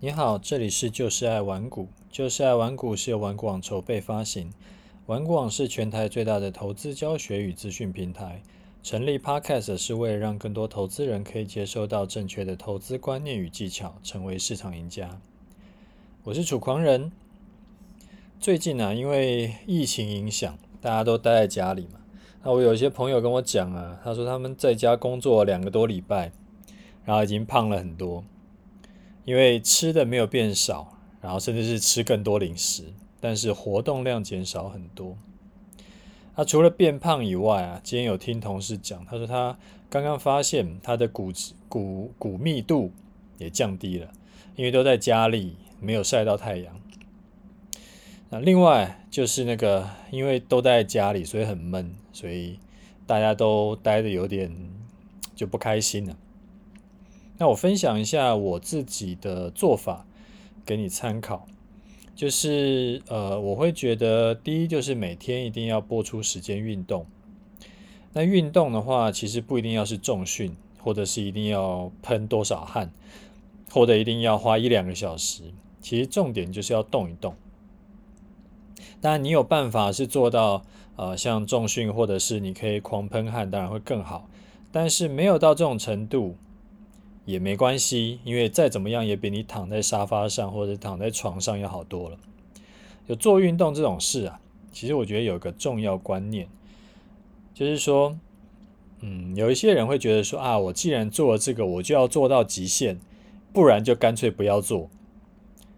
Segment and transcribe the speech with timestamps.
[0.00, 1.88] 你好，这里是就是爱玩股。
[2.08, 4.52] 就是爱玩股是由玩股网筹备发行，
[5.06, 8.40] 玩股网是全台最大的投资教学与资讯平台。
[8.80, 15.20] 成立 Podcast 是为了让更多投资人可以接收到正确的投资观念与技巧，成为市场赢家。
[16.22, 17.10] 我是楚狂人。
[18.38, 21.98] 最近呢、啊，因为疫情影响，大家都待在家里嘛。
[22.44, 26.30] 那我有一些朋友跟我讲啊，他说他们在家工作两个多礼拜，
[27.04, 28.22] 然后已经胖了很多。
[29.28, 32.84] 因为吃的没有变少，然后甚至是吃更多零食，
[33.20, 35.18] 但是活动量减少很多。
[36.34, 39.58] 那除了变胖以外啊，今天有听同事讲，他说他
[39.90, 41.30] 刚刚发现他的骨
[41.68, 42.90] 骨骨密度
[43.36, 44.10] 也降低了，
[44.56, 46.80] 因为都在家里没有晒到太阳。
[48.30, 52.58] 那另外就是那个，因为都在家里，所以很闷，所以
[53.06, 54.50] 大家都待得有点
[55.36, 56.16] 就不开心了。
[57.38, 60.04] 那我分享一下我自己的做法，
[60.66, 61.46] 给你参考。
[62.16, 67.06] 就是呃，我会觉得第一就是每天一定要拨出时间运动。
[68.12, 72.90] 那运动的话，其实不一定要是重训，或者是一定要喷多少汗，
[73.70, 75.44] 或者一定要花一两个小时。
[75.80, 77.36] 其实重点就是要动一动。
[79.00, 80.64] 当然，你有办法是做到
[80.96, 84.28] 呃，像重训，或者是你可以狂喷汗，当然会更好。
[84.72, 86.34] 但是没有到这种程度。
[87.28, 92.16] 也没关系，因为再怎么样也比你躺在沙发上或者躺在床上要好多了。
[93.06, 94.40] 有做运动这种事啊，
[94.72, 96.48] 其实我觉得有个重要观念，
[97.52, 98.18] 就是说，
[99.00, 102.98] 嗯，有一些人会觉得说啊，我既然做了这个，我就要做到极限，
[103.52, 104.88] 不然就干脆不要做。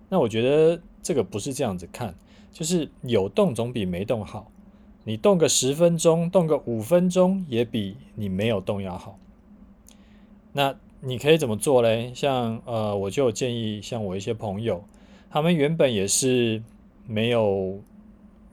[0.09, 2.15] 那我觉得这个不是这样子看，
[2.53, 4.53] 就是有动总比没动好。
[5.03, 9.19] 你动个十分钟，动个五分钟，也比你没有动要好。
[10.53, 10.77] 那。
[11.03, 12.13] 你可以怎么做嘞？
[12.15, 14.85] 像呃，我就建议，像我一些朋友，
[15.31, 16.63] 他们原本也是
[17.07, 17.81] 没有，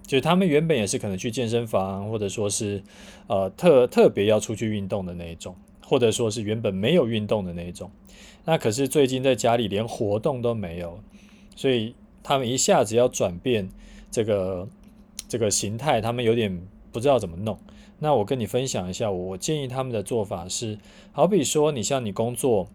[0.03, 2.81] 就是他们原本也是可能去健身房，或者说是
[3.27, 5.53] 呃特特别要出去运动的那一种，
[5.85, 7.91] 或者说是原本没有运动的那一种。
[8.45, 10.99] 那可是最近在家里连活动都没有，
[11.53, 13.67] 所以他们一下子要转变
[14.09, 14.65] 这个
[15.27, 16.61] 这个形态，他们有点
[16.93, 17.59] 不知道怎么弄。
[17.99, 20.77] 那我跟你分享一下，我建议他们的做法是，
[21.11, 22.67] 好比说你像你工作，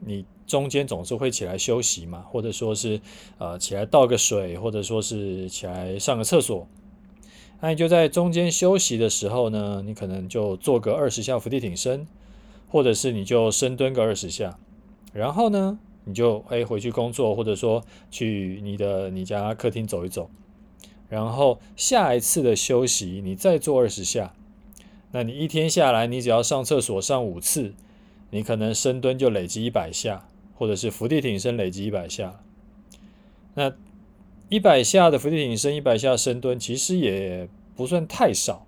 [0.00, 3.00] 你中间总是会起来休息嘛，或者说是
[3.38, 6.68] 呃起来倒个水，或者说是起来上个厕所，
[7.60, 12.06] 那你就在中间休息的时候呢，你可能就做个二十下伏地挺身，
[12.68, 14.58] 或者是你就深蹲个二十下，
[15.14, 20.28] 然后呢你就哎回去工作，或者说去你的你家客厅走一走，
[21.08, 24.34] 然后下一次的休息你再做二十下。
[25.12, 27.74] 那你一天下来，你只要上厕所上五次，
[28.30, 32.40] 你可能深蹲就累积一百下，或者是伏地挺身累积一百下。
[33.54, 33.72] 那
[34.48, 38.66] 一百下的伏地挺身，一百下深蹲，其实也不算太少，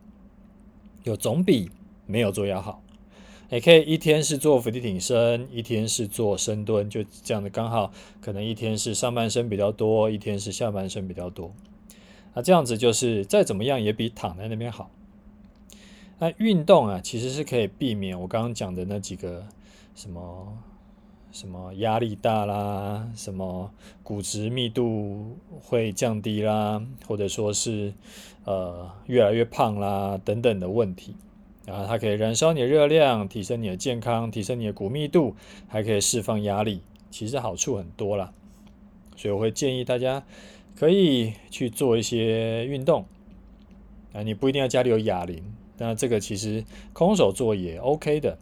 [1.05, 1.71] 有总比
[2.07, 2.83] 没有做要好。
[3.51, 11.55] 也可以一天是做伏地挺身，一天是做深蹲，就这样的刚好，可能一天是上半身比较多，一天是下半身比较多。
[12.35, 14.91] 那这样子就是再怎么样也比躺在那边好。
[16.23, 19.45] 那运动啊，其实是可以避免我刚刚讲的那几个
[19.97, 20.57] 什么
[21.33, 23.69] 什么压力大啦，什么
[24.05, 27.93] 骨质密度会降低啦，或者说是
[28.45, 31.17] 呃越来越胖啦等等的问题。
[31.67, 35.35] 然后它可以燃烧你的热量，提升你的健康，提升你的骨密度，
[35.67, 38.33] 还可以释放压力，其实好处很多啦。
[39.17, 40.23] 所以我会建议大家
[40.77, 43.07] 可以去做一些运动
[44.13, 45.43] 啊，你不一定要家里有哑铃。
[45.83, 48.39] 那这个其实空手做也 OK 的。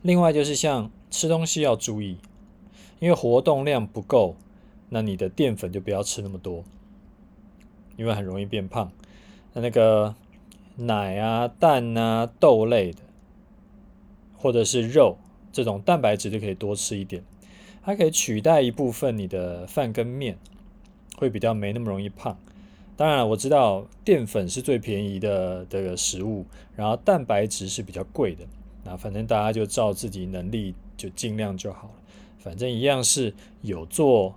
[0.00, 2.18] 另外就是像吃东西要注意，
[3.00, 4.36] 因为活动量不够，
[4.90, 6.62] 那你的淀粉就不要吃那么多，
[7.96, 8.92] 因为很容易变胖。
[9.52, 10.14] 那那个
[10.76, 13.00] 奶啊、蛋啊、豆类的，
[14.38, 15.18] 或者是肉
[15.52, 17.24] 这种蛋白质就可以多吃一点，
[17.82, 20.38] 它可以取代一部分你的饭跟面，
[21.16, 22.38] 会比较没那么容易胖。
[23.00, 26.44] 当然，我知道淀粉是最便宜的这个食物，
[26.76, 28.44] 然后蛋白质是比较贵的。
[28.84, 31.94] 那反正大家就照自己能力就尽量就好了。
[32.40, 33.32] 反正一样是
[33.62, 34.34] 有做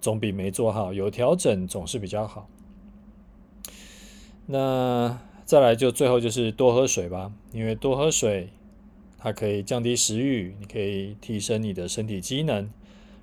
[0.00, 2.48] 总比没做好，有调整总是比较好。
[4.46, 8.50] 那再来就最后就是多喝水吧，因为多喝水
[9.18, 12.70] 它可以降低食欲，你可以提升你的身体机能。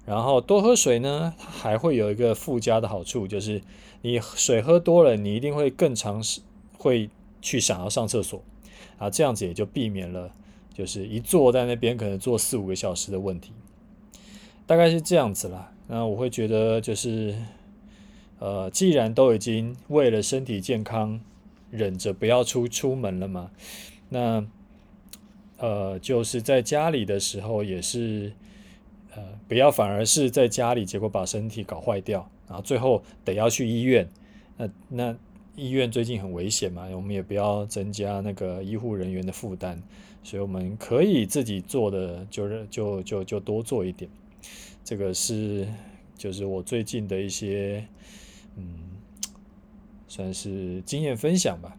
[0.06, 3.62] 然后多喝水呢，它还会有一个附加的好处，就是
[4.08, 6.24] 你水喝多了，你一定会更常
[6.78, 7.10] 会
[7.42, 8.42] 去想要上厕所
[8.98, 10.32] 啊，这样子也就避免了
[10.74, 13.52] 就是一坐在那边可能坐四五个小时的问题。
[14.66, 15.74] 大概是这样子啦。
[15.88, 17.36] 那我会觉得就是，
[18.40, 21.20] 呃，既然都已经为了身体健康
[21.72, 23.52] 忍着不要出出门了嘛，
[24.10, 24.46] 那
[25.58, 28.34] 呃，就是在家里的时候也是，
[29.16, 34.08] 呃，不要反而是在家里结果把身体搞坏掉，然后最后得要去医院。
[34.58, 35.16] 那那
[35.56, 39.82] 医院最近很危险嘛，我们也不要增加那个医护人员的负担，
[40.24, 44.10] 所以我们可以自己做的就是就就就多做一点。
[44.84, 45.68] 这个是
[46.16, 47.86] 就是我最近的一些
[48.56, 48.74] 嗯，
[50.08, 51.78] 算是经验分享吧。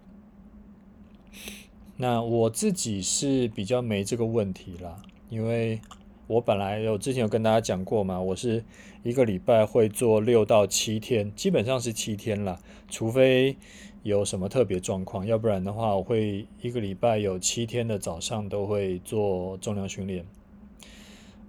[1.97, 5.81] 那我自己是比较没这个问题啦，因为
[6.29, 8.63] 我本来有之前有跟大家讲过嘛，我是
[9.03, 12.61] 一个礼拜会做六到七天，基本上是七天啦，
[12.91, 13.57] 除非
[14.03, 20.27] 有什么特别状况，要不然的话，我会一个礼拜有七天的早上都会做重量训练。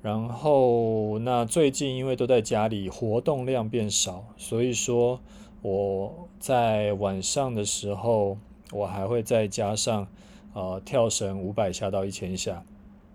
[0.01, 5.19] 然后，那最近因为都在家里，活动量变少，所以说
[5.61, 8.37] 我在晚上的时候，
[8.71, 10.07] 我还会再加上
[10.53, 12.63] 呃跳绳五百下到一千下，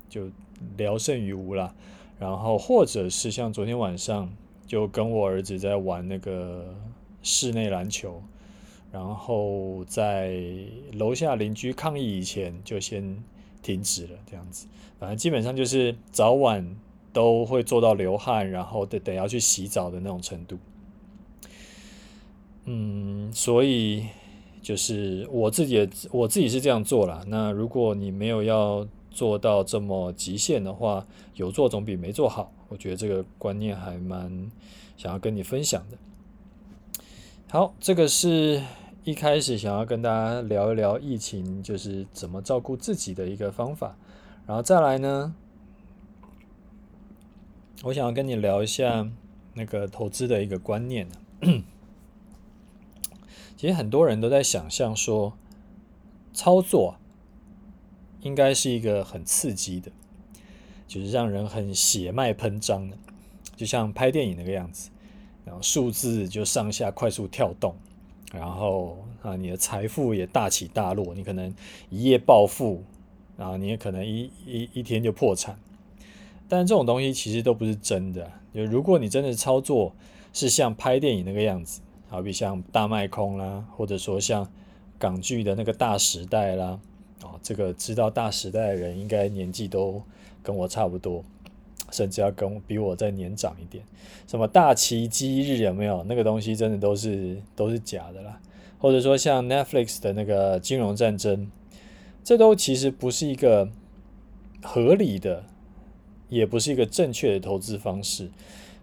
[0.08, 0.30] 就
[0.76, 1.74] 聊胜于无啦。
[2.18, 4.32] 然后或者是像昨天晚上，
[4.66, 6.74] 就跟我儿子在玩那个
[7.22, 8.22] 室内篮球，
[8.92, 10.40] 然后在
[10.92, 13.22] 楼下邻居抗议以前就先。
[13.64, 14.66] 停止了，这样子，
[14.98, 16.76] 反正基本上就是早晚
[17.14, 20.58] 都会做到流汗，然后得得要去洗澡的那种程度。
[22.66, 24.04] 嗯，所以
[24.60, 27.24] 就是我自己，我自己是这样做了。
[27.26, 31.06] 那如果你没有要做到这么极限的话，
[31.37, 32.52] 有做总比没做好。
[32.69, 34.50] 我觉得这个观念还蛮
[34.96, 35.96] 想要跟你分享的。
[37.49, 38.62] 好，这个是。
[39.05, 43.99] 一开始想要跟大家聊一聊疫情，就是怎么照顾自己的一个方法，
[44.46, 45.34] 然后再来呢，
[47.82, 49.06] 我想要跟你聊一下
[49.52, 51.06] 那个投资的一个观念。
[53.58, 55.34] 其实很多人都在想象说，
[56.32, 56.96] 操作
[58.25, 59.93] 应该是一个很刺激的，
[60.88, 62.97] 就是让人很血脉喷张的，
[63.55, 64.91] 就像拍电影那个样子，
[65.44, 67.75] 然后数字就上下快速跳动。
[68.32, 71.55] 然后啊，你的财富也大起大落，你可能
[71.91, 72.82] 一夜暴富，
[73.37, 75.56] 然后你也可能一一一天就破产。
[76.49, 78.29] 但这种东西其实都不是真的。
[78.53, 79.94] 就如果你真的操作
[80.32, 84.50] 是像拍电影那个样子，好比像大卖空啦，或者说像
[84.99, 86.81] 港剧的那个大时代啦，
[87.25, 90.00] 哦，这个知道大时代的人应该年纪都
[90.43, 91.25] 跟我差不多。
[91.93, 93.85] 甚至要跟比我再年长一点，
[94.26, 96.03] 什么大奇迹日有没有？
[96.05, 98.41] 那个东西真的都是都是假的啦。
[98.79, 101.49] 或者说像 Netflix 的那个金融战争，
[102.25, 103.69] 这都其实不是一个
[104.62, 105.44] 合理的，
[106.29, 108.31] 也不是一个正确的投资方式，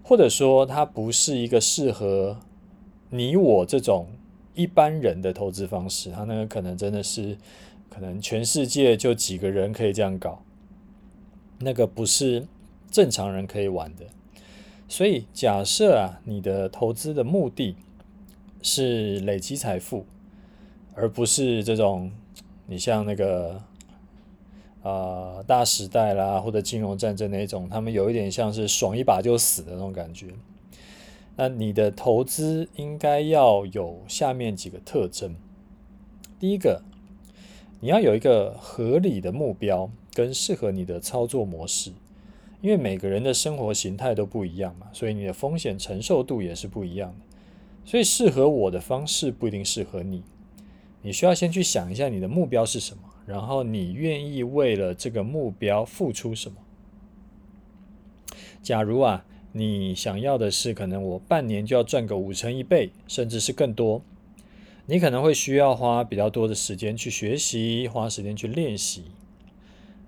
[0.04, 2.38] 或者说它不是一个适合
[3.10, 4.08] 你我这种
[4.54, 6.12] 一般人的投资方式。
[6.12, 7.36] 它那个可能真的是
[7.92, 10.42] 可能全世界就几个人可以这样搞，
[11.60, 12.48] 那个不是。
[12.94, 14.06] 正常人可以玩的，
[14.90, 17.78] 所以假设啊，你的投资的目的
[18.62, 20.06] 是累积财富，
[20.94, 22.12] 而不是这种
[22.68, 23.64] 你像那个
[24.84, 30.28] 啊、大时代啦或者金融战争那种，他们有一点像是爽一把就死的那种感觉。
[31.38, 35.34] 那你的投资应该要有下面几个特征：
[36.38, 36.84] 第一个，
[37.82, 41.92] 你要有一个合理的目标跟适合你的操作模式。
[42.62, 47.26] 因为每个人的生活形态都不一样嘛，所以你的风险承受度也是不一样的。
[47.84, 50.22] 所以适合我的方式不一定适合你。
[51.02, 56.58] 你需要先去想一下你的目标是什么，然后你愿意为了这个目标付出什么。
[58.62, 64.04] 假如啊，你想要的是可能我半年就要赚个五成一倍，甚至是更多，
[64.88, 69.06] 你可能会需要花比较多的时间去学习，花时间去练习。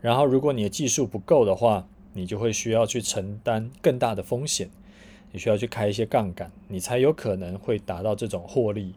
[0.01, 4.69] 然后如果你的技术不够的话，你就会需要去承担更大的风险，
[5.31, 8.93] 你需要去开一些杠杆，你才有可能会达到这种获利。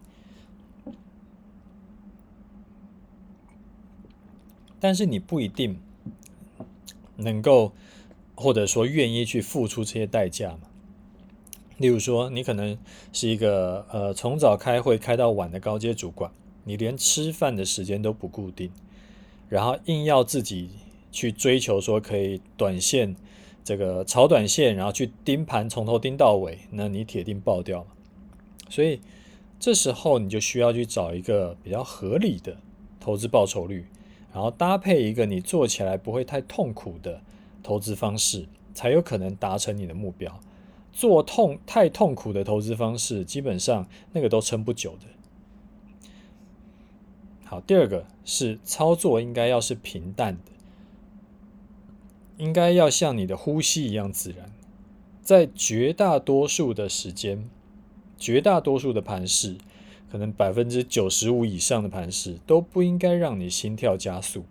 [4.79, 5.79] 但是你不一定
[7.15, 7.71] 能够，
[8.35, 10.66] 或者说愿意去付出这些代价嘛。
[11.77, 12.77] 例如说，你可能
[13.11, 16.31] 是一个呃从早开会开到晚的高阶主管，
[16.63, 18.71] 你连吃饭的时间都不固定，
[19.49, 20.69] 然后硬要自己。
[21.09, 23.15] 去追求说可以短线
[23.63, 27.87] 这个炒短线，然后去盯盘从头盯到尾，那你铁定爆掉。
[28.69, 28.99] 所以
[29.57, 32.57] 这时候你就需要去找一个比较合理的
[32.99, 33.87] 投资报酬率，
[34.31, 37.21] 然后搭配一个你做起来不会太痛苦的
[37.63, 40.39] 投资方式，才有可能达成你的目标。
[40.97, 46.09] 做痛太痛苦的投资方式，基本上那个都撑不久的。
[47.45, 50.51] 好，第二个是操作应该要是平淡的，
[52.37, 54.51] 应该要像你的呼吸一样自然。
[55.21, 57.47] 在绝大多数的时间，
[58.17, 59.55] 绝大多数的盘势，
[60.11, 64.45] 可能百分之九十五以上的盘势都不应该让你心跳加速、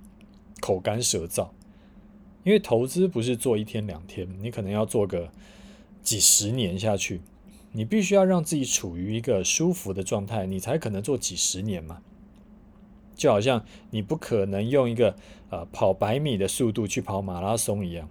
[0.60, 1.48] 口干舌燥。
[2.44, 5.32] 因为投资不是做一天两天，你可能要做个
[6.06, 7.20] 几十年下去，
[7.72, 12.00] 你必须要让自己处于一个舒服的状态，你才可能做几十年嘛。
[13.16, 15.16] 就好像你不可能用一个
[15.50, 18.08] 呃跑百米的速度去跑马拉松一样。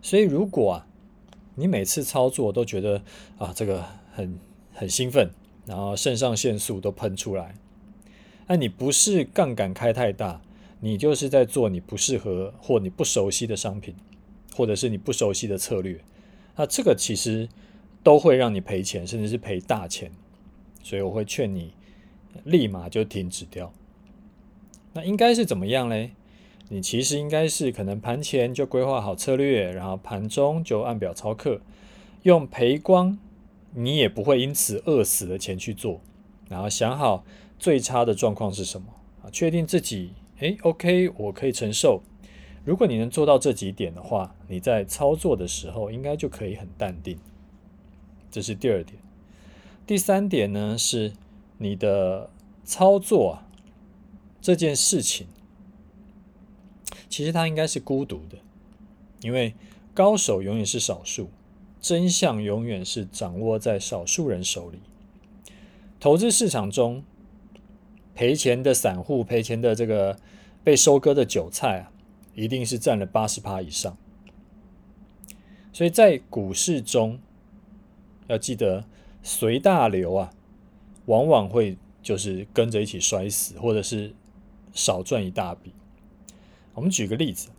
[0.00, 0.86] 所以如果啊，
[1.56, 3.02] 你每次操作都觉得
[3.36, 3.84] 啊这个
[4.14, 4.38] 很
[4.72, 5.28] 很兴奋，
[5.66, 7.54] 然后肾上腺素都喷出来，
[8.46, 10.40] 那你不是杠杆开太大。
[10.80, 13.94] 你就是在做你不适合或你不熟悉的商品，
[14.56, 16.02] 或者是你不熟悉的策略，
[16.56, 17.48] 那这个其实
[18.02, 20.10] 都会让你赔钱，甚至是赔大钱。
[20.82, 21.72] 所以我会劝你
[22.44, 23.72] 立马就停止掉。
[24.94, 26.10] 那应该是怎么样嘞？
[26.68, 31.60] 你其实应该是可能盘前就规划好策略，然后盘中就按表操课，
[32.22, 33.18] 用赔光
[33.74, 36.00] 你也不会因此饿死的钱去做，
[36.48, 37.24] 然后想好
[37.58, 38.88] 最差的状况是什么
[39.22, 40.12] 啊，确定自己。
[40.40, 42.02] 诶，OK，我可以承受。
[42.64, 47.18] 如果你能做到这几点的话，你在操作的时候应该就可以很淡定。
[48.30, 48.98] 这是第二点。
[49.86, 51.12] 第三点呢，是
[51.58, 52.30] 你的
[52.64, 53.48] 操作啊，
[54.40, 55.26] 这件事情，
[57.08, 58.38] 其实它应该是孤独的，
[59.20, 59.54] 因为
[59.92, 61.30] 高手永远是少数，
[61.80, 64.78] 真相永远是掌握在少数人手里。
[66.00, 67.04] 投资市场中。
[68.14, 70.18] 赔钱的散户，赔钱的这个
[70.62, 71.91] 被收割的韭菜啊，
[72.34, 73.96] 一定是占了八十趴以上。
[75.72, 77.18] 所以在股市中，
[78.26, 78.84] 要记得
[79.22, 80.32] 随大流啊，
[81.06, 84.14] 往往会就是跟着一起摔死，或者是
[84.72, 85.72] 少赚一大笔。
[86.74, 87.50] 我们举个例子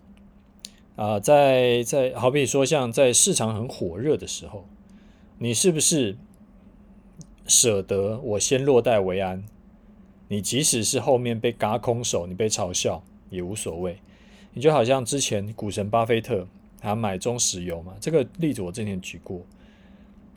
[0.95, 4.67] 啊，在在好比说像在市场很火热的时候，
[5.39, 6.15] 你是不是
[7.47, 9.43] 舍得我先落袋为安？
[10.27, 13.97] 你即使是后面被嘎空手，你被嘲笑也无所谓。
[14.53, 16.47] 你就好像之前股神巴菲特，
[16.79, 19.41] 他买中石油嘛，这个例子我之前举过。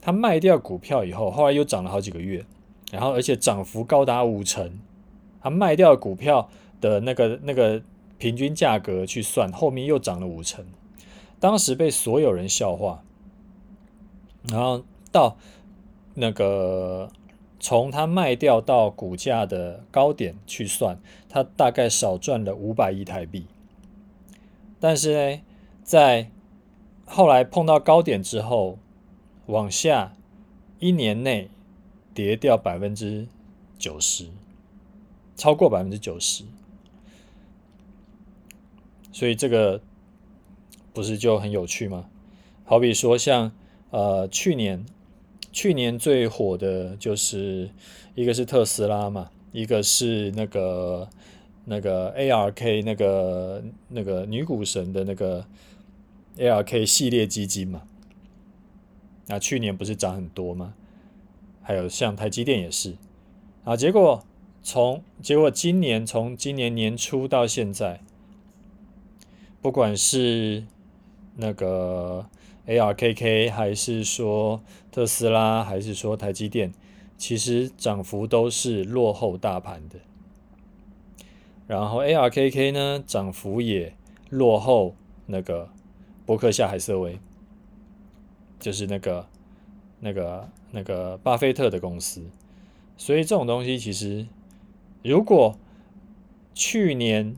[0.01, 2.45] 他卖掉股票以后，后来又涨了好几个月，
[2.91, 4.79] 然后而且涨幅高达五成。
[5.41, 6.49] 他卖掉股票
[6.81, 7.83] 的那个那个
[8.19, 10.65] 平均价格去算，后面又涨了五成。
[11.39, 13.03] 当时被所有人笑话，
[14.49, 15.37] 然后到
[16.15, 17.11] 那个。
[17.59, 23.47] 从他卖掉到股价的高点去算，他大概少赚了五百亿台币。
[24.79, 25.43] 但是呢，
[25.83, 26.31] 在
[27.05, 28.79] 后来碰到高点之后，
[29.47, 30.15] 往下
[30.79, 31.51] 一年内
[32.15, 33.27] 跌掉百分之
[33.79, 34.29] 九十，
[35.35, 36.45] 超过百分之九十。
[39.13, 39.81] 所以这个
[40.93, 42.09] 不是就很有趣吗？
[42.65, 43.53] 好比说像
[43.91, 44.85] 呃去年。
[45.53, 47.71] 去年最火的就是
[48.15, 51.09] 一个是特斯拉嘛，一个是那个
[51.67, 55.45] 那个 ARK 那个那个女股神的那个
[56.39, 57.83] ARK 系列基金嘛。
[59.27, 60.73] 那去年不是涨很多吗？
[61.61, 62.97] 还有像台积电也是
[63.65, 63.77] 啊。
[63.77, 64.25] 结果
[64.63, 68.01] 从结果今年从今年年初到现在，
[69.61, 70.65] 不管是
[71.37, 72.27] 那个。
[72.69, 76.73] ARKK 还是说特斯拉，还是说台积电，
[77.17, 80.01] 其实涨幅都是落后大盘的。
[81.67, 83.95] 然后 ARKK 呢，涨幅也
[84.31, 84.95] 落后
[85.27, 85.69] 那个
[86.25, 87.19] 伯克夏海瑟威，
[88.59, 89.27] 就是那个
[90.01, 92.23] 那个那个巴菲特的公司。
[92.97, 94.27] 所以这种东西其实，
[95.03, 95.57] 如果
[96.55, 97.37] 去年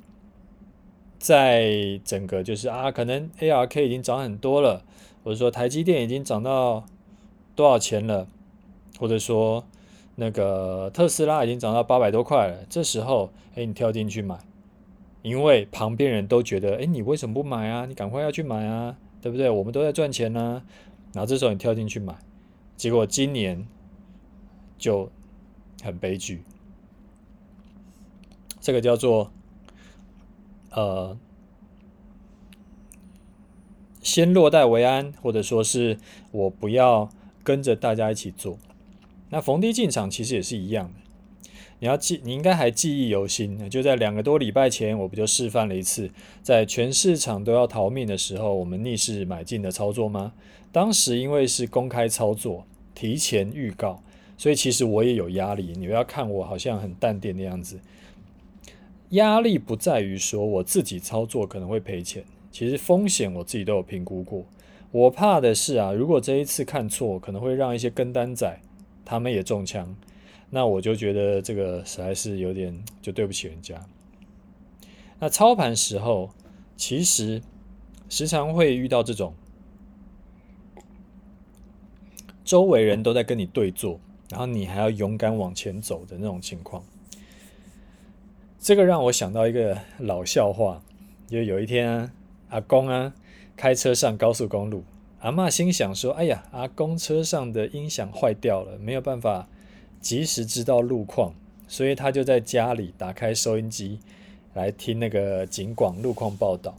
[1.18, 4.84] 在整个就是啊，可能 ARK 已经涨很多了。
[5.24, 6.86] 或者说台积电已经涨到
[7.54, 8.28] 多少钱了？
[8.98, 9.66] 或者说
[10.20, 14.36] 那个特斯拉已经涨到八百多块了，这时候，哎，你跳进去买，
[15.22, 17.86] 因为旁边人都觉得，哎，你为什么不买啊？
[17.86, 19.48] 你赶快要去买啊，对不对？
[19.48, 20.62] 我们都在赚钱呢。
[21.12, 22.18] 然后这时候你跳进去买，
[22.76, 23.64] 结果今年
[24.76, 25.08] 就
[25.84, 26.42] 很悲剧。
[28.60, 29.30] 这个叫做
[30.72, 31.16] 呃。
[34.00, 35.98] 先落袋为安，或者说是
[36.30, 37.10] 我不要
[37.44, 38.56] 跟着大家一起做。
[39.30, 41.00] 那逢低进场其实也是一样的。
[41.80, 43.70] 你要记，你应该还记忆犹新。
[43.70, 46.10] 就在两个多礼拜前，我不就示范了一次，
[46.42, 50.32] 在全市场都要逃命的时候，我们逆势买进的操作吗？
[50.72, 52.66] 当时因为是公开操作，
[52.96, 54.02] 提前预告，
[54.36, 55.72] 所以其实我也有压力。
[55.76, 57.78] 你要看我好像很淡定的样子，
[59.10, 64.44] 压力不在于说我自己操作可能会赔钱，其实风险我自己都有评估过。
[64.90, 68.60] 我怕的是啊，如果这一次看错，可能会让一些跟单仔
[69.08, 69.96] 他们也中枪，
[70.50, 73.82] 那我就觉得这个实在是有点就对不起人家。
[75.18, 76.28] 那操盘时候，
[76.76, 77.40] 其实
[78.10, 79.32] 时常会遇到这种
[82.44, 83.98] 周围人都在跟你对坐，
[84.28, 86.84] 然后你还要勇敢往前走的那种情况。
[88.58, 90.82] 这个让我想到一个老笑话，
[91.26, 92.12] 就有一天，
[92.50, 93.14] 阿公啊。
[93.56, 94.84] 开车上高速公路，
[95.20, 99.48] 阿嬷心想说：“哎呀，阿公车上的音响坏掉了，没有办法
[100.00, 101.34] 及时知道路况，
[101.66, 103.98] 所以他就在家里打开收音机
[104.54, 106.76] 来听那个警广路况报道，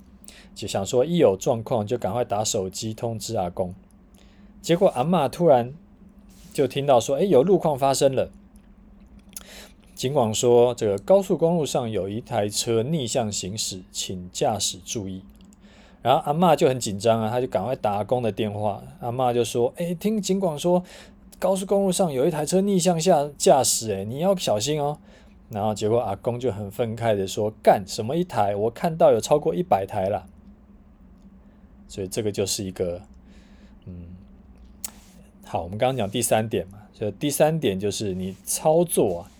[0.55, 3.75] 就想说一有状况就赶快打手机通知阿公。
[4.61, 5.73] 结果阿嬷突然
[6.53, 8.31] 就听到说：‘哎，有路况发生了。’
[9.93, 15.23] 警广说：‘这个高速公路上有一台车逆向行驶，请驾驶注意。’
[16.01, 18.81] 然后阿嬷就很紧张啊，他就赶快打阿公的电话。
[19.01, 20.81] 阿嬷就说：“哎，听警广说，
[21.37, 24.97] 高速公路上有一台车逆向下驾驶，哎，你要小心哦。”
[25.51, 28.55] 然后结果阿公就很愤慨的说：“干什么一台？
[28.55, 30.25] 我看到有超过一百台了。”
[31.89, 33.01] 所以这个就是一个，
[33.85, 34.05] 嗯，
[35.43, 39.31] 好，我们刚刚讲第三点嘛，就第三点就是你操作啊，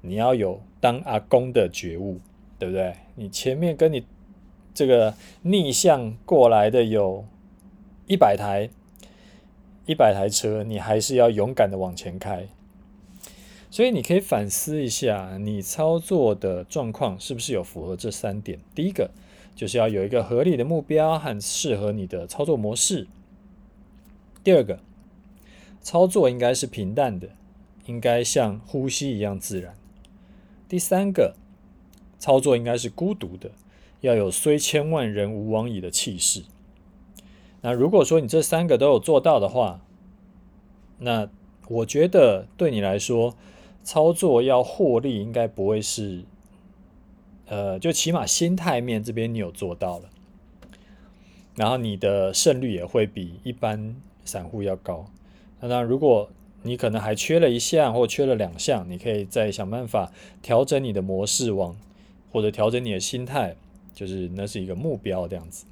[0.00, 2.18] 你要有当阿公的觉悟，
[2.58, 2.94] 对不对？
[3.16, 4.02] 你前面跟你。
[4.72, 7.24] 这个逆向过来的有
[8.06, 8.70] 一百台，
[9.86, 12.48] 一百台车，你还是要勇敢的往前开。
[13.70, 18.58] 所以你可以反思一下，你操作的状况是不是有符合这三点？
[18.74, 19.10] 第一个
[19.54, 23.06] 就是要有一个合理的目标和适合你的操作模式。
[24.42, 24.80] 第二个，
[25.80, 27.28] 操作应该是平淡的，
[27.86, 29.74] 应该像呼吸一样自然。
[30.68, 31.36] 第三个，
[32.18, 33.50] 操作应该是孤独的。
[34.00, 36.44] 要有虽千万人吾往矣的气势。
[37.62, 39.80] 那如果说你这三个都有做到的话，
[40.98, 41.28] 那
[41.68, 43.34] 我觉得对你来说，
[43.82, 46.24] 操作要获利应该不会是，
[47.46, 50.10] 呃，就起码心态面这边你有做到了，
[51.54, 55.06] 然后你的胜率也会比一般散户要高。
[55.60, 56.30] 那当然，如果
[56.62, 60.10] 你可能还缺了一项或缺了两项，你可以再想办法
[60.42, 61.76] 调整你的模式往，
[62.32, 63.56] 或者调整你的心态。
[63.92, 65.66] 就是那是一个目标这样子。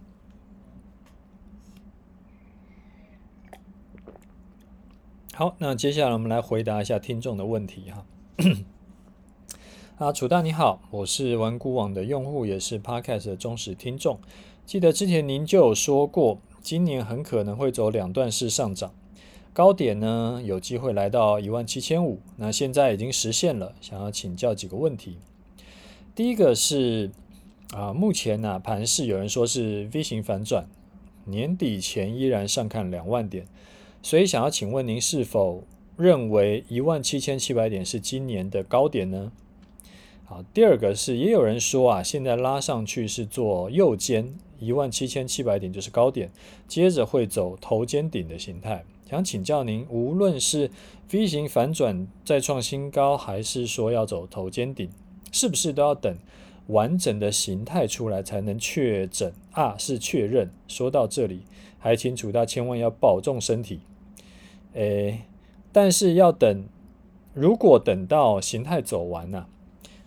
[5.34, 8.04] 好，那接下来我们来回答一下听众的问题哈。
[9.98, 14.18] 啊，楚大你好，我是玩股网的用户，也是 Podcast 的忠实听众。
[14.66, 18.92] 记得之前您就有说过，今年很可能会走两段式上涨，
[19.52, 25.18] 高点呢有机会来到一万七千五，那现在已经实现了，想要请教几个问题。
[26.14, 27.12] 第一个是。
[27.74, 30.66] 啊，目前呢、盘势有人说是 V 型反转，
[31.26, 33.46] 年底前依然上看两万点，
[34.02, 35.64] 所以想要请问您是否
[35.96, 39.32] 认为一万七千七百点是今年的高点呢？
[40.24, 46.30] 好，第二个是也有人说啊，现在拉上去是做右肩，一万七千七百点就是高点，
[46.66, 50.70] 接着会走头肩顶的形态，想请教您，无论是
[51.12, 54.88] V 型反转再创新高，还是说要走头肩顶，
[55.30, 56.16] 是不是都要等？
[56.68, 60.50] 完整的形态出来才能确诊啊，是确认。
[60.66, 61.42] 说到这里，
[61.78, 63.80] 还请楚大千万要保重身体。
[64.74, 65.22] 诶，
[65.72, 66.64] 但是要等，
[67.32, 69.46] 如果等到形态走完呐、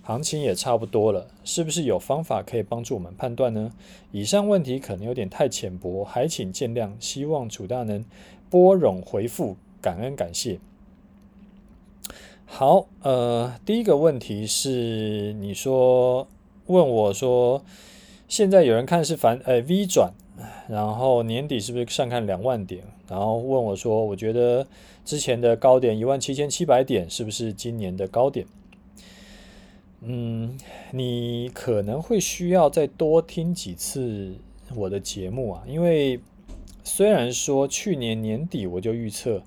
[0.03, 3.71] 行情也差不多了，是不是有方法可以帮助我们判断呢？
[4.11, 6.91] 以上问题可能有点太浅薄，还请见谅。
[6.99, 8.05] 希望楚大能
[8.51, 10.59] 拨冗回复，感恩感谢。
[12.45, 16.27] 好，呃，第一个问题是你说。
[16.71, 17.63] 问我说
[18.29, 20.13] ：“现在有人看是反呃 V 转，
[20.69, 22.81] 然后年底是不是上看两万点？
[23.09, 24.65] 然后问我说，我觉得
[25.03, 28.45] 之前的高点一万七千七百点是不是今年的高点？
[29.99, 30.57] 嗯，
[30.91, 34.33] 你可能会需要再多听几次
[34.73, 36.19] 我的节目啊，因为
[36.83, 39.43] 虽然说去年年底我就预测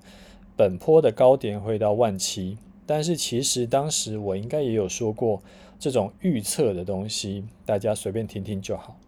[0.55, 5.41] 本波的高点会到万七，但是其实当时我应该也有说过。”
[5.79, 8.99] 这种预测的东西，大家随便听听就好。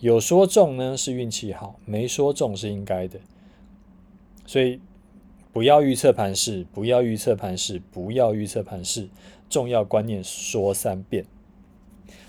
[0.00, 3.20] 有说中呢是运气好，没说中是应该的。
[4.46, 4.80] 所以
[5.52, 9.08] 不要预测盘势，不要预测盘势，不要预测盘势。
[9.48, 11.24] 重要观念说三遍。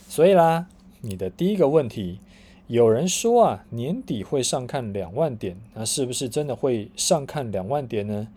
[0.07, 0.67] 所以啦，
[1.01, 2.19] 你的第一个问题，
[2.67, 8.27] 有人说啊，年底会上看两万点，那是不是真的会上看两万点呢？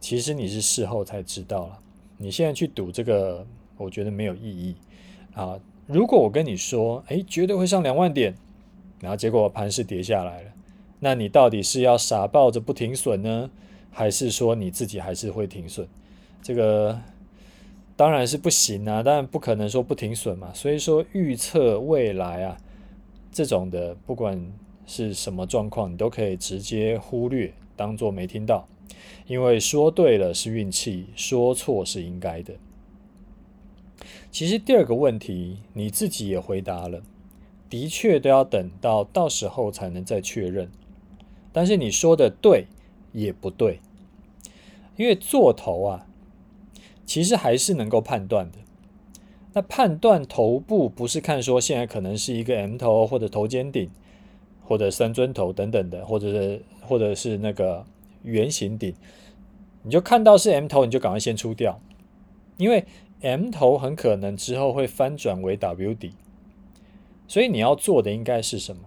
[0.00, 1.78] 其实你是事后才知道了，
[2.18, 4.74] 你现在去赌这个，我觉得没有意义
[5.34, 5.58] 啊。
[5.86, 8.34] 如果我跟你说，诶，绝对会上两万点，
[9.00, 10.50] 然后结果盘是跌下来了，
[11.00, 13.50] 那你到底是要傻抱着不停损呢，
[13.90, 15.86] 还是说你自己还是会停损？
[16.40, 16.98] 这个
[17.96, 20.50] 当然是不行啊，当然不可能说不停损嘛。
[20.54, 22.56] 所以说预测未来啊，
[23.32, 24.40] 这种的不管
[24.86, 28.66] 是什么状况，你都可以直接忽略，当做没听到，
[29.26, 32.54] 因为说对了是运气，说错是应该的。
[34.30, 37.02] 其实第二个问题你自己也回答了，
[37.68, 40.70] 的确都要等到到时候才能再确认。
[41.52, 42.66] 但是你说的对
[43.12, 43.80] 也不对，
[44.96, 46.06] 因为做头啊，
[47.04, 48.58] 其实还是能够判断的。
[49.52, 53.90] 那判断头部不是看说现在可能是一个 M 头或者头肩顶，
[54.64, 57.84] 或者三尊头等等的，或者是或者是那个
[58.22, 58.94] 圆形顶，
[59.82, 61.78] 你就看到是 M 头，你就赶快先出掉，
[62.56, 62.86] 因为。
[63.22, 66.12] M 头很可能之后会翻转为 W 底，
[67.26, 68.82] 所以你要做的应该是什么？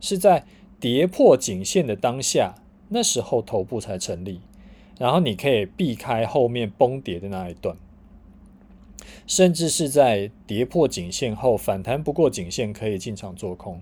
[0.00, 0.46] 是在
[0.78, 2.54] 跌破颈线的当下，
[2.88, 4.40] 那时候头部才成立，
[4.98, 7.76] 然后你可以避开后面崩跌的那一段，
[9.26, 13.80] 甚至是在跌破颈线后反弹不过颈线，可以进场做空。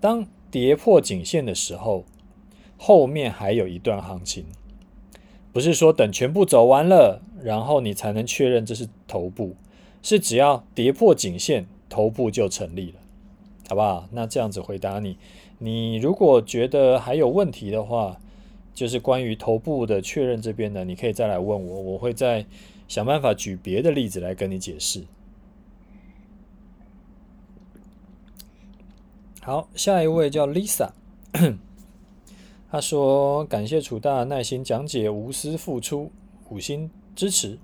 [0.00, 2.04] 当跌破颈线的时候，
[2.76, 4.44] 后面还有一段行情。
[5.52, 9.54] 不是说等全部走完了，然后你才能确认这是头部，
[10.02, 12.98] 是只要跌破颈线，头部就成立了，
[13.68, 14.08] 好不好？
[14.12, 15.18] 那这样子回答你，
[15.58, 18.18] 你如果觉得还有问题的话，
[18.72, 22.46] 就是关于头部的确认这边呢，你可以再来问我，我会再
[22.88, 25.04] 想办法举别的例子来跟你解释。
[29.42, 30.92] 好，下一位叫 Lisa。
[32.72, 36.10] 他说：“感谢楚大耐心讲解，无私付出，
[36.48, 37.58] 五星支持。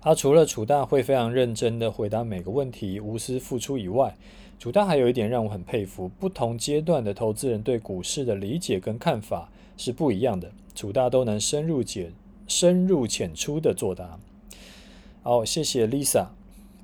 [0.00, 4.16] 啊、除了楚大会非常认真的回答每个问题，无私付出以外，
[4.60, 10.52] 楚大还有一点让我很佩服：不同阶段的投资人对股市的理解跟看法是不一样的。
[10.72, 12.12] 楚大都能深入解、
[12.46, 14.20] 深入浅出的作答。
[15.24, 16.26] 好，谢谢 Lisa。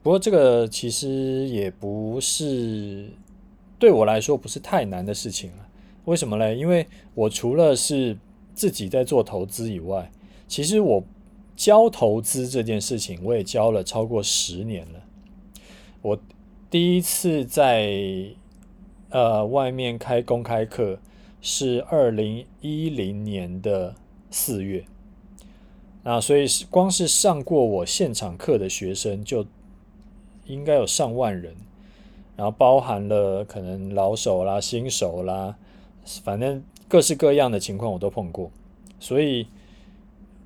[0.02, 3.10] 不过这个其实也不是
[3.78, 5.58] 对我来说不是太难的事情了。”
[6.06, 6.56] 为什么嘞？
[6.56, 8.16] 因为我除了是
[8.54, 10.10] 自己在做投资以外，
[10.48, 11.02] 其实我
[11.56, 15.00] 教投资这件事情，我也教了超过十年了。
[16.02, 16.18] 我
[16.70, 17.90] 第一次在
[19.10, 20.98] 呃外面开公开课
[21.40, 23.96] 是二零一零年的
[24.30, 24.84] 四月，
[26.04, 29.44] 那所以光是上过我现场课的学生就
[30.46, 31.56] 应该有上万人，
[32.36, 35.56] 然后包含了可能老手啦、新手啦。
[36.22, 38.50] 反正各式各样的情况我都碰过，
[39.00, 39.48] 所以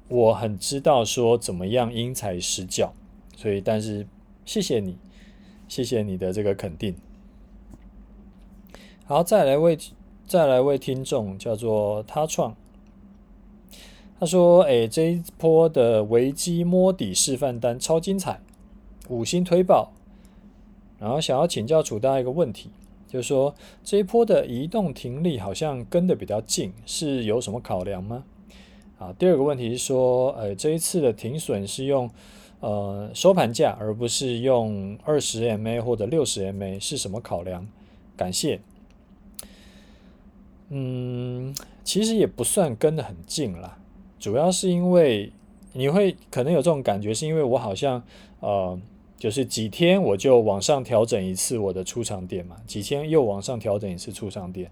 [0.09, 2.93] 我很知道说怎么样因材施教。
[3.37, 4.07] 所以，但是
[4.45, 4.99] 谢谢你，
[5.67, 6.95] 谢谢你的这个肯定。
[9.07, 9.79] 好，再来位，
[10.27, 12.55] 再来位听众叫做他创，
[14.19, 18.43] 他说：“哎，这一波的危机摸底示范单超精彩，
[19.09, 19.91] 五星推爆。”
[21.01, 22.69] 然后想要请教楚大一个问题。
[23.11, 28.23] 就是说，这一波的移动停利好像跟得比较近，是有什么考量吗？
[29.01, 32.09] 啊，第二个问题是说，呃，这一次的停损是用
[32.61, 37.67] 呃收盘价，而不是用二十 MA 或者六十 MA，是什么考量？
[38.17, 38.61] 感谢。
[40.69, 43.77] 嗯，其实也不算跟得很近啦，
[44.21, 45.33] 主要是因为
[45.73, 48.01] 你会可能有这种感觉，是因为我好像
[48.39, 48.79] 呃。
[49.21, 54.71] 就是几天我就往上调整一次我的出场点嘛，几天又往上调整一次出场点。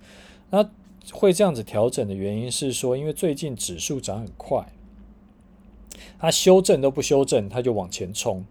[0.49, 0.67] 那
[1.13, 4.73] 会这样子调整的原因是说，因为最近指数涨很快，
[6.19, 8.47] 它修正都不修正，它就往前冲，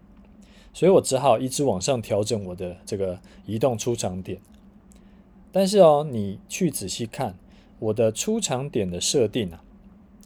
[0.72, 4.38] 所以我只好一直往上调整我的这个移动出场点。
[5.50, 7.36] 但是哦，你去仔细看
[7.80, 9.64] 我的出场点的设定啊，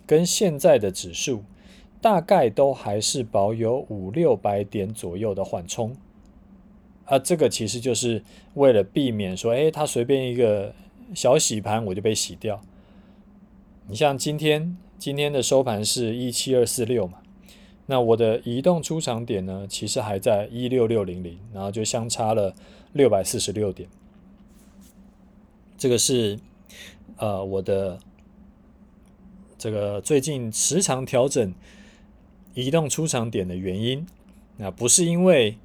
[0.07, 1.43] 跟现在的指数。
[2.03, 5.97] 大概都还是保有五六百点左右的缓冲，
[7.05, 10.75] 啊，这个其实就是为了避免说，哎，它随便一个
[11.15, 12.61] 小洗盘我就被洗掉。
[13.87, 17.19] 你像今天今天的收盘是一七二四六嘛，
[17.87, 22.53] 那我的移动出场点呢，其实还在一六六零零，然后就相差了
[22.93, 23.89] 六百四十六点。
[25.79, 26.37] 这个是
[27.19, 28.01] 呃我的
[29.57, 31.55] 这个最近时常调整。
[32.55, 34.07] 移动出场点的原因，
[34.57, 35.57] 那不是因为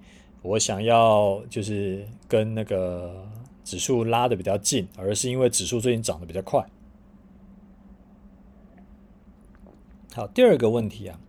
[0.42, 3.28] 我想要就是跟那个
[3.64, 6.66] 指数拉的比较近，而是因为指数最近涨得比较快。
[10.14, 11.20] 好，第二个问题啊，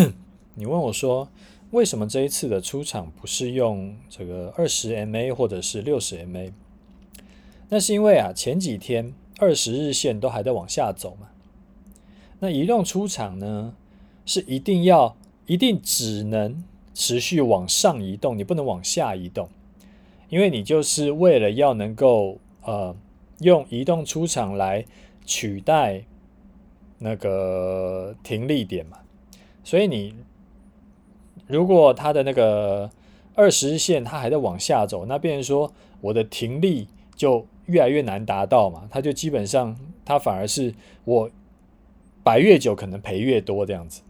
[0.54, 1.28] 你问我说，
[1.70, 6.52] 为什么这一次的出场不是用这个二十 MA 或者是六十 MA？
[7.70, 11.28] 那是因为啊，前几天二十日线都还在往下走嘛。
[12.38, 13.74] 那移动出场呢，
[14.26, 16.62] 是一定要一定只能
[16.92, 19.48] 持续往上移动，你不能往下移动，
[20.28, 22.94] 因为你就是为了要能够呃
[23.38, 24.84] 用移动出场来
[25.24, 26.04] 取代
[26.98, 28.98] 那个停利点嘛。
[29.64, 30.14] 所以你
[31.46, 32.90] 如果它的那个
[33.34, 37.46] 二十日线它还在往下走，那变成说我的停利就。
[37.66, 41.28] 越来越难达到嘛，它就基本上，它反而是我
[42.22, 44.02] 摆越久可能赔越多这样子，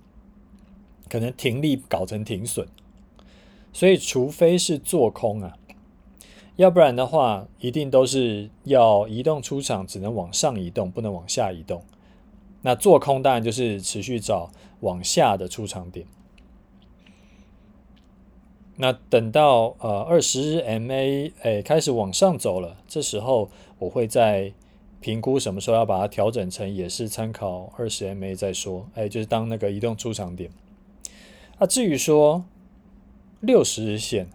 [1.09, 2.67] 可能停利搞成停损，
[3.73, 5.57] 所以除非是做空啊，
[6.57, 11.83] 要不然的话，一定都是要移动出场，只能往上移动，不能往下移动。
[12.63, 16.07] 那做空当然就是持续找往下的出场点。
[18.79, 24.53] 那等到呃二十 MA 诶开始往上走了，这时候我会再
[25.01, 30.51] 评估什么时候要把它调整成也是参考二十 MA 再说，哎，就是当那个移动出场点。
[31.59, 32.45] 那至于说
[33.41, 34.29] 六十日线，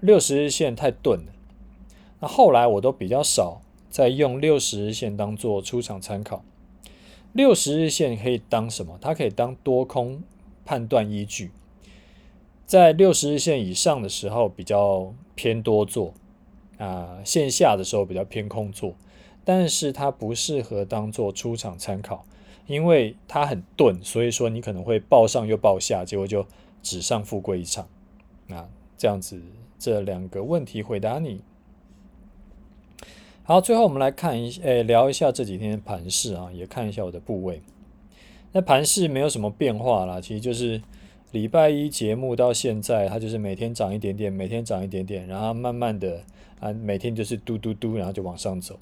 [0.00, 1.32] 六十日线太钝了，
[2.20, 6.44] 那后来我都比较少再用六十日线当做出场参考。
[7.32, 8.98] 六十日线可以当什么？
[9.00, 10.22] 它可以当多空
[10.64, 11.50] 判断依据。
[12.66, 16.14] 在六十日线以上的时候比较偏多做，
[16.78, 18.94] 啊，线下的时候比较偏空做，
[19.44, 22.24] 但是它不适合当做出场参考，
[22.70, 26.46] 因为它很钝，所以说你可能会抱上又抱下，结果就
[26.82, 27.88] 纸上富贵一场。
[28.48, 29.40] 啊，这样子
[29.78, 31.42] 这两个问题回答你。
[33.42, 37.60] 好，最后我们来看一下，诶，聊一下这几天的盘势啊，也看一下我的部位。
[38.52, 40.80] 那盘势没有什么变化啦，其实就是。
[41.32, 46.24] 礼拜一节目到现在，它就是每天涨一点点，每天涨一点点，然后慢慢的
[46.58, 48.76] 啊，每天就是嘟嘟嘟，然后就往上走，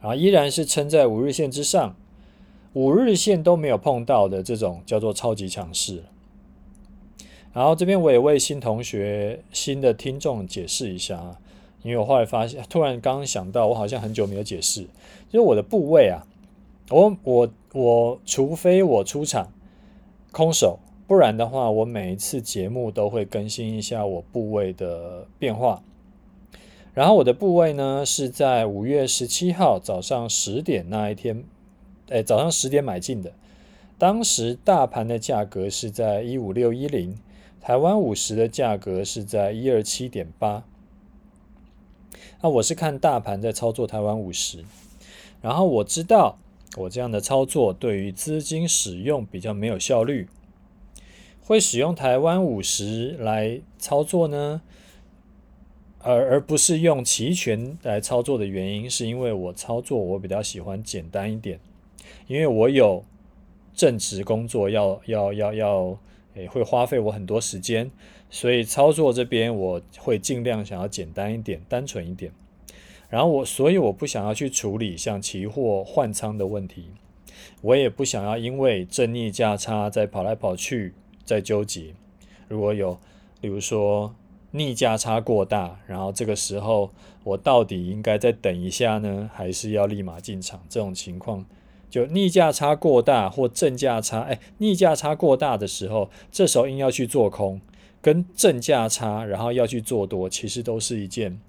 [0.00, 1.96] 然后依然是撑在五日线之上，
[2.76, 6.04] 五日线都没有碰到的这种叫做超级强势。
[7.54, 11.38] 然后这边我也为新同学、新的听众解释一下啊，
[11.82, 14.82] 因为我后来发现，突然刚刚想到，我好像很久没有解释，
[15.30, 16.26] 就是我的部位啊，
[16.90, 19.50] 我我我，除非我出场
[20.30, 20.78] 空手。
[21.06, 25.82] 不然的话，我每一次节目都会更新一下我部位的变化。
[26.92, 31.42] 然后我的部位呢，是在五月十七号早上十点那一天，
[32.08, 33.32] 哎，早上十点买进的。
[33.98, 37.18] 当时大盘的价格是在一五六一零，
[37.60, 40.64] 台湾五十的价格是在一二七点八。
[42.42, 44.64] 那我是看大盘在操作台湾五十，
[45.40, 46.38] 然后我知道
[46.76, 50.28] 我这样的操作对于资金使用比较没有效率。
[51.42, 54.60] 会使用台湾五十来操作呢，
[56.00, 61.60] 而而不是用期权来操作的原因，是因为我操作我比较喜欢简单一点，
[62.26, 63.04] 因为我有
[63.74, 65.98] 正职工作要要要要，
[66.34, 67.90] 诶会花费我很多时间，
[68.30, 72.32] 所以操作这边我会尽量想要简单一点、单纯一点。
[73.08, 76.90] 然后我所以我不想要去处理像期货换仓的问题，
[77.62, 80.94] 我也不想要因为正逆价差在跑来跑去。
[81.24, 81.92] 在纠结，
[82.46, 82.96] 如果有，
[83.40, 84.14] 比如说
[84.52, 86.92] 逆价差过大，然后这个时候
[87.24, 90.62] 我到底应该再等一下呢，还是要立马进场？
[90.68, 91.44] 这种情况，
[91.88, 97.60] 就逆价差过大或正价差，哎，逆价差过大的时候，这时候硬要去做空，
[98.02, 101.40] 跟正价差然后要去做多，其实都是一件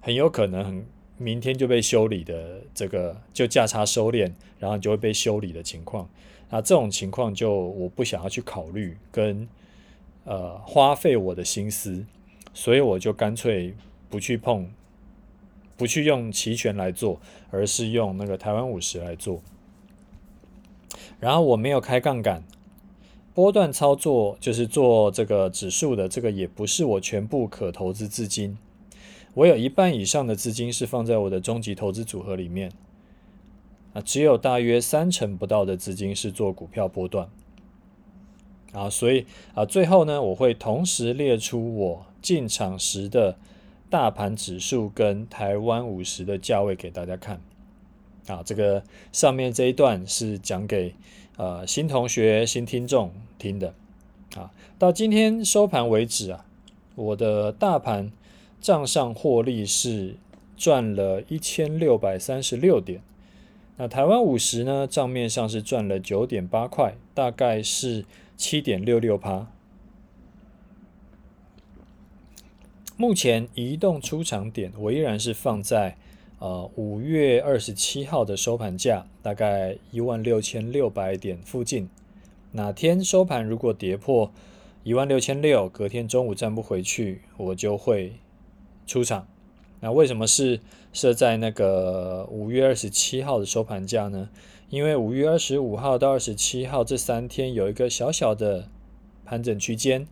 [0.00, 6.08] 很有可能很明天就被修理的这个，就价差收敛，然后就会被修理的情况。
[6.50, 9.48] 那这种情况就我不想要去考虑跟
[10.24, 12.04] 呃花费我的心思，
[12.52, 13.74] 所以我就干脆
[14.10, 14.70] 不去碰，
[15.76, 17.18] 不去用期权来做，
[17.50, 19.40] 而是用那个台湾五十来做。
[21.20, 22.42] 然后我没有开杠杆，
[23.34, 28.56] 波段操作就是做这个指数的，这个也不是我全部可投资资金，
[29.34, 32.72] 我有一半以上的资金是放在我的终极投资组合里面。
[33.94, 37.28] 啊，只有大约三成不到的资金是做股票波段，
[38.72, 43.36] 啊，所以啊，最后呢，我会同时列出我进场时的
[43.90, 47.42] 大盘指数跟台湾五十的价位给大家看。
[48.26, 48.82] 啊，这个
[49.12, 50.94] 上面这一段是讲给
[51.36, 53.74] 呃新同学、新听众听的。
[54.36, 56.46] 啊，到今天收盘为止啊，
[56.94, 58.10] 我的大盘
[58.60, 60.16] 账上获利是
[60.56, 63.02] 赚了一千六百三十六点。
[63.76, 68.04] 那台湾五十呢，账面上是赚了九点八块，大概是
[68.36, 69.48] 七点六六趴。
[72.96, 75.96] 目前移动出场点我依然是放在
[76.42, 81.88] 呃五月二十七号的收盘价，大概一万六千六百点附近。
[82.50, 84.32] 哪天收盘如果跌破
[84.82, 88.14] 一万六千六，隔天中午站不回去，我就会
[88.88, 89.28] 出场。
[89.78, 90.58] 那为什么是
[90.92, 94.28] 设在那个五月二十七号的收盘价呢？
[94.68, 98.68] 因为五月二十五号到二十七号这三天有一个小小的
[99.24, 100.08] 盘整区间。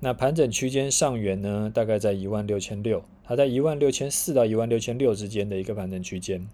[0.00, 6.48] 那盘整区间上缘呢，大概在一万六千六，它在一万六千四到一万六千六之间的一个盘整区间，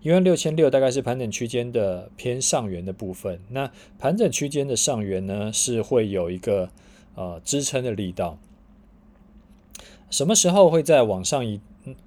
[0.00, 3.40] 一万六千六大概是盘整区间的偏上缘的部分。
[3.48, 6.70] 那盘整区间的上缘呢，是会有一个
[7.16, 8.38] 呃支撑的力道。
[10.08, 11.60] 什么时候会再往上移，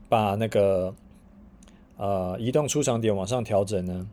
[0.08, 0.96] 把那个
[1.98, 4.08] 呃移动出场点往上调整呢？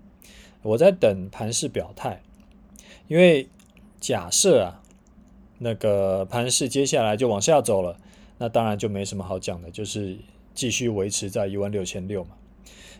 [0.62, 2.20] 我在等盘势表态，
[3.06, 3.46] 因为
[4.00, 4.80] 假设啊。
[5.58, 7.96] 那个盘势接下来就往下走了，
[8.38, 10.18] 那当然就没什么好讲的，就是
[10.54, 12.30] 继续维持在一万六千六嘛。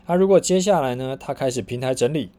[0.05, 2.29] 那、啊、如果接下来呢，它开始平台整理，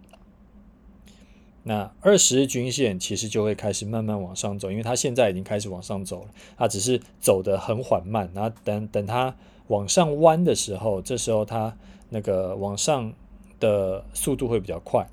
[1.64, 8.30] 那二十日均线其实就会开始慢慢往上走，因为它现在已经开始往上走了，它只是走得很缓慢。
[8.34, 9.34] 然后等等它
[9.66, 11.76] 往上弯的时候，这时候它
[12.10, 13.12] 那个往上
[13.58, 15.08] 的速度会比较快。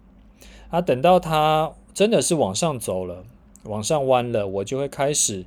[0.69, 3.25] 啊，等到它真的是往上走了。
[3.63, 5.45] 往上弯了，我就会开始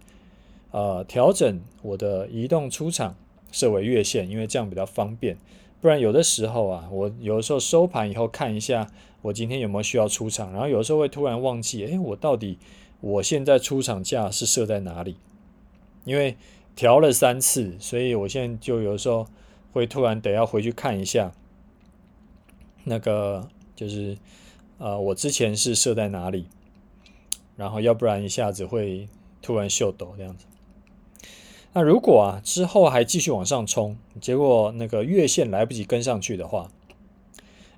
[0.77, 3.17] 呃调整我的移动出场
[3.51, 5.39] 设为月线，因为这样比较方便。
[5.81, 8.87] 不然有的时候啊，我有的时候收盘以后看一下
[9.23, 12.59] 我今天有没有需要出场，然后有时候会突然忘记，诶，我到底
[13.01, 15.17] 我现在出场价是设在哪里？
[16.05, 16.37] 因为
[16.75, 19.27] 调了三次，所以我现在就有时候
[19.73, 21.33] 会突然得要回去看一下，
[22.85, 24.19] 那个就是
[24.77, 26.45] 呃我之前是设在哪里？
[27.57, 29.09] 然后要不然一下子会
[29.41, 30.45] 突然秀抖这样子。
[31.77, 36.71] 那如果啊之后还继续往上冲，结果那个月线来不及跟上去的话，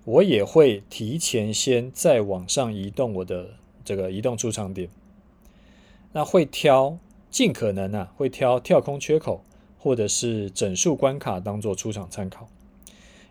[0.04, 4.88] 我也会提前先再往上移动我的这个移动出场点。
[6.12, 6.96] 那会挑
[7.28, 9.42] 尽可能啊会挑跳空缺口
[9.80, 12.48] 或者是整数关卡当做出场参考，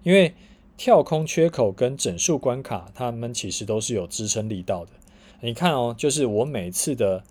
[0.03, 0.33] 因为
[0.75, 4.91] 跳空缺口跟整数关卡它们其实都是有支撑力道的。
[5.39, 7.23] 你看哦，就是我每次的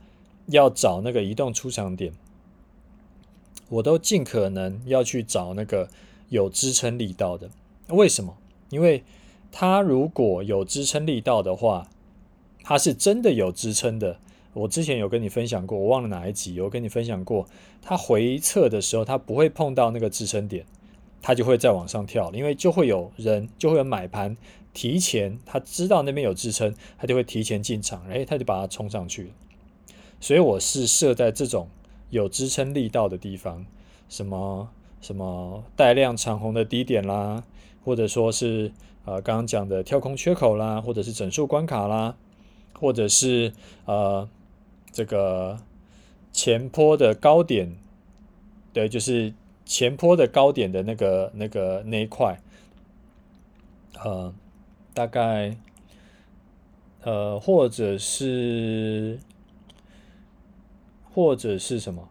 [0.47, 2.15] 要找那个移动出场点，
[3.69, 5.89] 我都尽可能要去找那个
[6.29, 7.51] 有支撑力道的。
[7.89, 8.37] 为什么？
[8.71, 9.05] 因为
[9.53, 11.89] 它如果有支撑力道的话，
[12.63, 14.19] 它是真的有支撑的。
[14.53, 17.47] 我之前有跟你分享过，我忘了哪一集有跟你分享过，
[17.83, 20.65] 它回测的时候，它不会碰到那个支撑点，
[21.21, 24.37] 它就会再往上跳，因为就会有人就会有买盘。
[24.73, 29.33] 提前他知道那边有支撑，他就会提前进场，诶，他就把它冲上去。
[30.21, 31.67] 所以我是设在这种
[32.17, 33.65] 有支撑力道的地方，
[34.09, 34.69] 什么
[35.01, 37.45] 什么带量长红的低点啦，
[37.85, 38.73] 或者说是
[39.05, 42.17] 呃刚刚讲的跳空缺口啦，或者是整数关卡啦，
[42.81, 43.53] 或者是
[43.85, 44.29] 呃
[44.91, 45.59] 这个
[46.33, 47.77] 前坡的高点，
[48.73, 49.33] 对，就是
[49.65, 52.41] 前坡的高点的那个那个那一块，
[54.03, 54.35] 呃。
[54.97, 55.55] 大概，
[57.03, 59.19] 呃，或者是，
[61.17, 62.07] 或者是什么？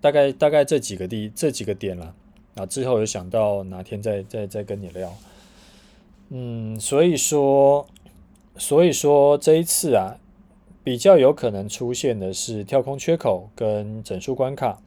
[0.00, 2.14] 大概大概这几个地这几个点了。
[2.54, 5.12] 啊，之后有想到哪天再再再跟你聊。
[6.28, 7.84] 嗯，所以说，
[8.56, 10.16] 所以说这一次啊，
[10.84, 14.78] 比较有可能出现的是跳空缺口跟整数关卡，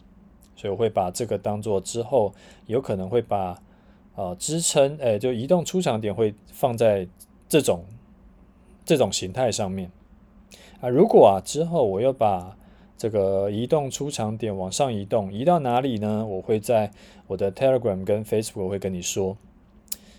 [0.55, 2.33] 所以我会把这个当做之后
[2.67, 3.61] 有可能会把
[4.15, 7.05] 呃支撑，哎，就移动出场点会放在。
[7.49, 7.83] 这种
[8.85, 9.91] 这种形态上面
[10.81, 12.55] 啊，如果啊之后我又把
[12.99, 16.27] 这个移动出场点往上移动，移到哪里呢？
[16.27, 16.91] 我会在
[17.27, 19.37] 我的 Telegram 跟 Facebook 会跟你说。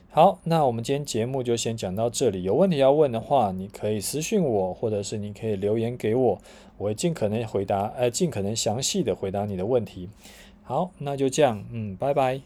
[0.09, 2.43] 好，那我们今天节目就先讲到这里。
[2.43, 6.41] 有问题要问的话，你可以私信我，或者是你可以留言给我，
[6.79, 10.09] 我会尽可能回答，呃，尽可能详细的回答你的问题。
[10.63, 12.41] 好，那就这样，嗯，拜拜。